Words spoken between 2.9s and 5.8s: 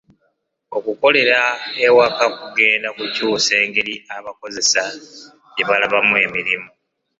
kukyusa engeri abakozesa gye